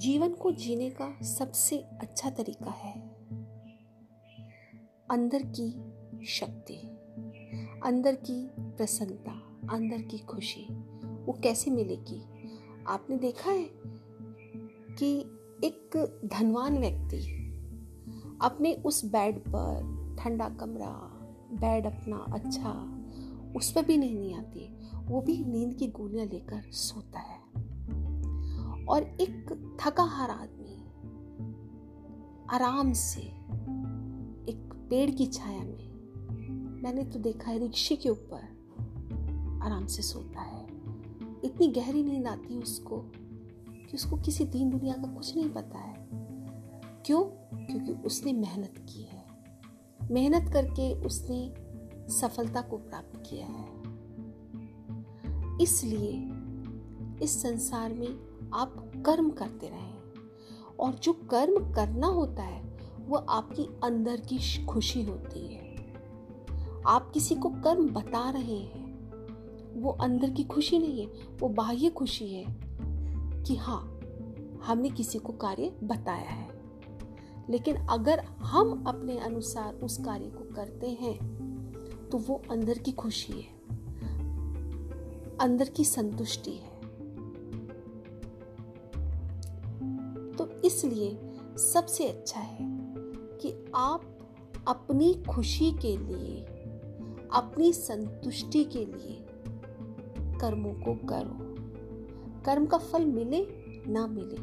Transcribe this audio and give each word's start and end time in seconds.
जीवन 0.00 0.32
को 0.32 0.50
जीने 0.52 0.90
का 0.90 1.22
सबसे 1.22 1.78
अच्छा 1.78 2.30
तरीका 2.30 2.70
है 2.70 3.00
अंदर 5.10 5.42
की 5.42 5.70
शक्ति, 6.26 6.74
अंदर 7.84 8.14
की 8.14 8.50
प्रसन्नता, 8.58 9.32
अंदर 9.74 10.02
की 10.02 10.18
खुशी, 10.18 10.74
वो 11.26 11.40
कैसे 11.42 11.70
मिलेगी? 11.70 12.22
आपने 12.86 13.16
देखा 13.16 13.50
है 13.50 13.70
कि 14.98 15.20
एक 15.64 16.18
धनवान 16.24 16.78
व्यक्ति 16.78 17.18
अपने 18.42 18.74
उस 18.74 19.04
बेड 19.04 19.38
पर 19.38 19.80
ठंडा 20.20 20.48
कमरा 20.48 21.10
बेड 21.52 21.86
अपना 21.86 22.16
अच्छा 22.16 22.96
उस 23.56 23.72
पर 23.72 23.84
भी 23.84 23.96
नींद 23.96 24.18
नहीं 24.18 24.34
आती, 24.34 24.78
वो 24.94 25.20
भी 25.20 25.44
नींद 25.44 25.74
की 25.74 25.86
गोलियाँ 25.86 26.26
लेकर 26.26 26.62
सोता 26.70 27.18
है। 27.18 27.69
और 28.90 29.02
एक 29.02 29.50
थका 29.80 30.02
हार 30.02 30.30
आदमी 30.30 30.86
आराम 32.50 32.92
से 32.92 33.20
एक 34.52 34.86
पेड़ 34.90 35.10
की 35.10 35.26
छाया 35.26 35.60
में, 35.60 35.90
मैंने 36.82 37.04
तो 37.04 37.18
देखा 37.18 37.50
है 37.50 37.58
रिक्शे 37.58 37.96
के 37.96 38.08
ऊपर 38.08 38.60
आराम 39.62 39.86
से 39.86 40.02
सोता 40.02 40.40
है। 40.40 40.66
इतनी 41.44 41.68
गहरी 41.68 42.02
नींद 42.02 42.26
आती 42.26 42.54
है 42.54 42.60
उसको 42.60 42.96
कि 43.68 43.90
उसको 43.94 44.16
किसी 44.16 44.44
दीन 44.44 44.70
दुनिया 44.70 44.94
का 44.94 45.14
कुछ 45.14 45.36
नहीं 45.36 45.50
पता 45.50 45.78
है। 45.78 46.08
क्यों? 47.06 47.22
क्योंकि 47.66 47.92
उसने 47.92 48.32
मेहनत 48.32 48.74
की 48.78 49.02
है। 49.02 49.26
मेहनत 50.10 50.52
करके 50.52 50.94
उसने 50.94 51.54
सफलता 52.12 52.60
को 52.60 52.76
प्राप्त 52.76 53.22
किया 53.30 53.46
है। 53.46 53.80
इसलिए 55.62 56.39
इस 57.22 57.40
संसार 57.42 57.92
में 57.94 58.50
आप 58.54 58.92
कर्म 59.06 59.30
करते 59.30 59.68
रहें 59.68 59.98
और 60.80 60.94
जो 60.94 61.12
कर्म 61.30 61.72
करना 61.72 62.06
होता 62.06 62.42
है, 62.42 62.62
वो 63.00 63.16
आपकी 63.16 63.68
अंदर 63.84 64.20
की 64.20 64.64
खुशी 64.64 65.02
होती 65.02 65.46
है। 65.46 65.70
आप 66.86 67.10
किसी 67.14 67.34
को 67.34 67.50
कर्म 67.50 67.88
बता 67.88 68.30
रहे 68.30 68.58
हैं, 68.58 68.90
वो 69.80 69.90
अंदर 69.92 70.30
की 70.30 70.44
खुशी 70.44 70.78
नहीं 70.78 71.00
है, 71.00 71.06
वो 71.40 71.48
बाह्य 71.48 71.90
खुशी 71.90 72.34
है 72.34 72.44
कि 73.42 73.56
हाँ 73.56 73.82
हमने 74.64 74.90
किसी 74.90 75.18
को 75.18 75.32
कार्य 75.32 75.72
बताया 75.84 76.30
है। 76.30 76.48
लेकिन 77.50 77.76
अगर 77.90 78.24
हम 78.38 78.84
अपने 78.86 79.18
अनुसार 79.18 79.74
उस 79.74 79.96
कार्य 79.98 80.26
को 80.26 80.54
करते 80.54 80.88
हैं 80.90 81.16
तो 82.12 82.18
वो 82.18 82.42
अंदर 82.50 82.78
की 82.78 82.92
खुशी 82.92 83.32
है, 83.32 83.48
अंदर 85.38 85.68
की 85.68 85.84
संतुष्टि 85.84 86.52
है। 86.52 86.69
इसलिए 90.70 91.18
सबसे 91.56 92.08
अच्छा 92.08 92.40
है 92.40 92.58
कि 93.40 93.72
आप 93.74 94.18
अपनी 94.68 95.22
खुशी 95.34 95.72
के 95.72 95.96
लिए, 95.96 96.44
अपनी 97.32 97.72
संतुष्टि 97.72 98.64
के 98.64 98.84
लिए 98.84 99.26
कर्मों 100.38 100.74
को 100.74 100.94
करो। 101.06 101.50
कर्म 102.42 102.66
का 102.66 102.78
फल 102.78 103.04
मिले, 103.04 103.46
ना 103.90 104.06
मिले, 104.06 104.36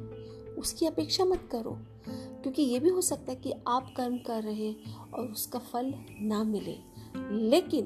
उसकी 0.55 0.85
अपेक्षा 0.85 1.25
मत 1.25 1.49
करो। 1.51 1.77
क्योंकि 2.09 2.61
ये 2.61 2.79
भी 2.79 2.89
हो 2.89 3.01
सकता 3.01 3.31
है 3.31 3.35
कि 3.35 3.53
आप 3.67 3.93
कर्म 3.97 4.17
कर 4.17 4.43
रहे 4.43 4.67
हैं 4.67 5.09
और 5.11 5.27
उसका 5.27 5.59
फल 5.59 5.93
ना 6.21 6.43
मिले। 6.43 6.77
लेकिन 7.35 7.85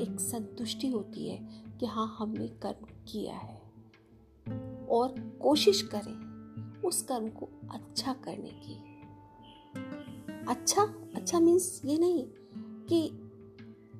एक 0.00 0.20
संतुष्टि 0.20 0.88
होती 0.88 1.28
है 1.28 1.64
कि 1.80 1.86
हाँ 1.86 2.16
हमने 2.18 2.48
कर्म 2.48 2.86
किया 3.08 3.34
है। 3.34 3.62
और 4.86 5.14
कोशिश 5.42 5.82
करें 5.82 6.25
उस 6.86 7.02
कर्म 7.02 7.28
को 7.28 7.48
अच्छा 7.70 8.12
करने 8.12 8.50
की। 8.50 8.74
अच्छा? 10.48 10.82
अच्छा 11.14 11.40
मीन्स 11.40 11.82
ये 11.84 11.98
नहीं 11.98 12.26
कि 12.86 13.08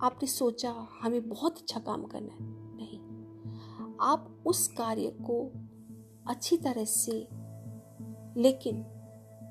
आपने 0.03 0.29
सोचा 0.29 0.89
हमें 1.01 1.29
बहुत 1.29 1.59
अच्छा 1.59 1.81
काम 1.81 2.05
करना 2.05 2.33
है। 2.33 2.39
नहीं। 2.77 2.99
आप 4.01 4.43
उस 4.47 4.69
कार्य 4.69 5.11
को 5.11 5.51
अच्छी 6.27 6.57
तरह 6.57 6.85
से 6.85 7.29
लेकिन 8.41 8.87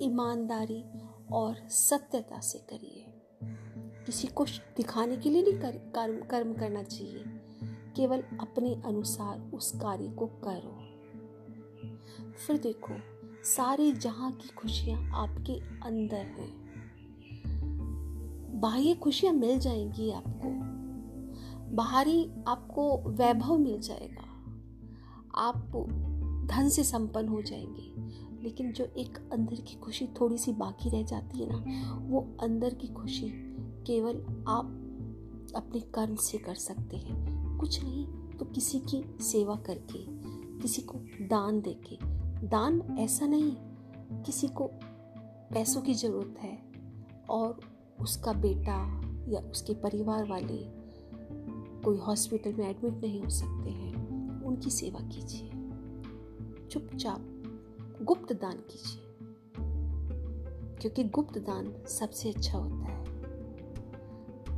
ईमानदारी 0.01 0.85
और 1.33 1.69
सत्यता 1.69 2.39
से 2.39 2.59
करिए। 2.59 3.05
किसी 4.05 4.27
को 4.27 4.45
दिखाने 4.45 5.17
के 5.17 5.29
लिए 5.29 5.43
नहीं 5.43 5.59
कर, 5.59 5.71
कर्म 5.71 6.25
कर्म 6.25 6.53
करना 6.53 6.83
चाहिए। 6.83 7.23
केवल 7.95 8.21
अपने 8.21 8.81
अनुसार 8.85 9.39
उस 9.39 9.71
कार्य 9.71 10.07
को 10.07 10.27
करो। 10.27 10.85
फिर 12.31 12.57
देखो 12.57 13.14
सारी 13.45 13.91
जहाँ 13.91 14.31
की 14.31 14.49
खुशियाँ 14.49 15.11
आपके 15.13 15.53
अंदर 15.59 16.17
हैं। 16.17 16.65
बाह्य 18.59 18.93
खुशियाँ 18.93 19.33
मिल 19.33 19.59
जाएँगी 19.59 20.11
आपको। 20.11 20.49
बाहरी 21.75 22.31
आपको 22.47 22.97
वैभव 22.97 23.57
मिल 23.57 23.79
जाएगा। 23.79 24.23
आप 25.35 25.55
धन 26.51 26.69
से 26.69 26.83
संपन्न 26.83 27.27
हो 27.27 27.41
जाएँगे। 27.41 27.93
लेकिन 28.43 28.71
जो 28.71 28.83
एक 28.83 29.29
अंदर 29.33 29.55
की 29.55 29.75
खुशी 29.75 30.07
थोड़ी 30.07 30.37
सी 30.37 30.51
बाकी 30.51 30.89
रह 30.89 31.03
जाती 31.03 31.39
है 31.39 31.49
ना, 31.51 31.93
वो 31.93 32.37
अंदर 32.41 32.73
की 32.73 32.87
खुशी 32.87 33.29
केवल 33.87 34.15
आप 34.47 34.65
अपने 35.55 35.79
कर्म 35.79 36.15
से 36.15 36.37
कर 36.37 36.55
सकते 36.55 36.97
हैं। 36.97 37.57
कुछ 37.57 37.83
नहीं 37.83 38.05
तो 38.07 38.45
किसी 38.45 38.79
की 38.79 39.23
सेवा 39.23 39.55
करके, 39.55 40.05
किसी 40.61 40.81
को 40.81 40.99
दान 41.21 41.61
देके 41.61 42.14
दान 42.45 42.97
ऐसा 42.99 43.27
नहीं 43.27 43.51
किसी 44.23 44.47
को 44.47 44.69
पैसों 45.53 45.81
की 45.81 45.93
ज़रूरत 45.93 46.35
है 46.39 46.65
और 47.29 47.59
उसका 47.99 48.33
बेटा 48.33 49.01
या 49.27 49.39
उसके 49.39 49.73
परिवार 49.73 50.27
वाले 50.27 50.85
कोई 51.81 51.97
हॉस्पिटल 51.97 52.53
में 52.53 52.69
एडमिट 52.69 52.93
नहीं 52.93 53.23
हो 53.23 53.29
सकते 53.29 53.69
हैं। 53.69 53.95
उनकी 54.43 54.69
सेवा 54.69 54.99
कीजिए। 54.99 55.49
चुपचाप 56.67 57.19
गुप्त 58.01 58.33
दान 58.33 58.57
कीजिए। 58.57 59.01
क्योंकि 60.81 61.03
गुप्त 61.03 61.37
दान 61.37 61.85
सबसे 61.87 62.29
अच्छा 62.31 62.57
होता 62.57 62.85
है। 62.85 63.05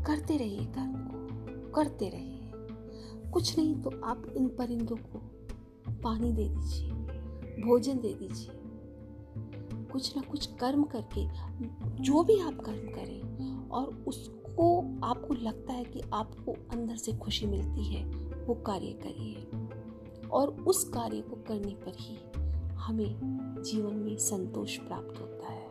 करते 0.04 0.38
रहिए 0.38 0.66
कर्म 0.66 0.94
को, 0.94 1.72
करते 1.72 2.10
रहिए। 2.10 2.52
कुछ 3.32 3.58
नहीं 3.58 3.82
तो 3.82 4.02
आप 4.04 4.26
इन 4.38 4.48
परिंदों 4.48 4.96
को 4.96 5.22
पानी 6.04 6.32
दे 6.32 6.50
दीजिए। 6.50 6.97
भोजन 7.66 8.00
दे 8.00 8.14
दीजिए। 8.14 8.52
कुछ 9.86 10.16
ना 10.16 10.22
कुछ 10.22 10.46
कर्म 10.46 10.84
करके, 10.84 11.28
जो 12.04 12.24
भी 12.24 12.40
आप 12.40 12.54
कर्म 12.54 12.88
करें, 12.88 13.22
और 13.70 14.04
उसको 14.08 14.96
आपको 15.04 15.34
लगता 15.34 15.74
है 15.74 15.84
कि 15.84 16.02
आपको 16.14 16.52
अंदर 16.52 16.96
से 16.96 17.14
खुशी 17.14 17.46
मिलती 17.46 17.84
है, 17.84 18.06
वो 18.46 18.54
कार्य 18.54 18.88
करिए। 18.88 19.48
और 20.28 20.50
उस 20.50 20.84
कार्य 20.84 21.22
को 21.22 21.36
करने 21.36 21.72
पर 21.72 21.92
ही 22.00 22.18
हमें 22.74 23.16
जीवन 23.66 23.96
में 23.96 24.18
संतोष 24.18 24.78
प्राप्त 24.78 25.22
होता 25.22 25.48
है। 25.48 25.68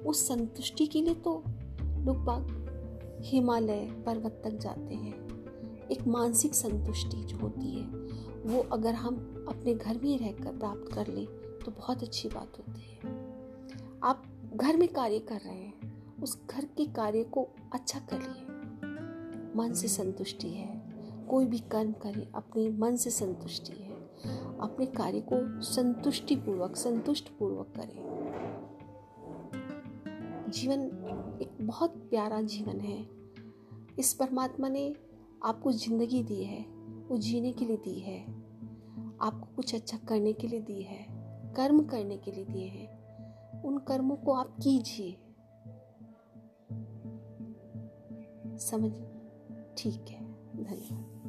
उस 0.00 0.28
संतुष्टि 0.28 0.86
के 0.86 1.02
लिए 1.02 1.14
तो 1.14 1.44
लोग 1.80 2.24
बाग 2.24 2.60
हिमालय 3.20 4.02
पर्वत 4.06 4.40
तक 4.44 4.50
जाते 4.50 4.94
हैं। 4.94 5.28
एक 5.88 6.06
मानसिक 6.06 6.54
संतुष्टि 6.54 7.16
जो 7.16 7.36
होती 7.36 7.70
है, 7.70 7.86
वो 8.46 8.60
अगर 8.72 8.94
हम 8.94 9.39
अपने 9.50 9.74
घर 9.74 9.98
में 9.98 10.18
रहकर 10.18 10.58
प्राप्त 10.58 10.92
कर 10.94 11.06
ले 11.06 11.24
तो 11.64 11.70
बहुत 11.70 12.02
अच्छी 12.02 12.28
बात 12.28 12.58
होती 12.58 12.80
है। 12.80 12.98
आप 14.02 14.22
घर 14.54 14.76
में 14.76 14.88
कार्य 14.88 15.18
कर 15.18 15.40
रहे 15.40 15.54
हैं, 15.54 16.22
उस 16.22 16.46
घर 16.50 16.64
के 16.64 16.84
कार्य 16.86 17.22
को 17.24 17.48
अच्छा 17.72 17.98
करिए 18.12 18.46
मन 19.56 19.72
से 19.72 19.88
संतुष्टि 19.88 20.48
है। 20.48 20.68
कोई 21.28 21.46
भी 21.46 21.58
कर्म 21.58 21.92
करे, 21.92 22.28
अपने 22.34 22.68
मन 22.70 22.96
से 22.96 23.10
संतुष्टि 23.10 23.72
है। 23.72 23.90
अपने 24.60 24.86
कार्य 24.86 25.20
को 25.20 25.60
संतुष्टि 25.62 26.36
पूर्वक 26.36 26.76
संतुष्ट 26.76 27.28
पूर्वक 27.28 27.72
करें। 27.76 27.98
जीवन 30.50 30.80
एक 31.42 31.56
बहुत 31.60 31.94
प्यारा 32.10 32.40
जीवन 32.42 32.80
है। 32.80 32.98
इस 33.98 34.12
परमात्मा 34.14 34.68
ने 34.68 34.94
आपको 35.44 35.72
ज़िंदगी 35.72 36.22
दी 36.22 36.42
है, 36.44 36.64
वो 37.08 37.16
जीने 37.16 37.52
के 37.52 37.64
लिए 37.64 37.76
दी 37.76 37.98
है। 38.00 38.39
आपको 39.22 39.56
कुछ 39.56 39.74
अच्छा 39.74 39.98
करने 39.98 40.32
के 40.32 40.48
लिए 40.48 40.60
दी 40.60 40.82
है, 40.82 41.06
कर्म 41.54 41.84
करने 41.84 42.16
के 42.16 42.32
लिए 42.32 42.44
दिए 42.44 42.66
हैं। 42.66 43.00
उन 43.62 43.78
कर्मों 43.78 44.16
को 44.16 44.32
आप 44.32 44.56
कीजिए। 44.62 45.16
समझ 48.58 48.92
ठीक 49.78 50.08
है, 50.08 50.24
धन्यवाद। 50.64 51.19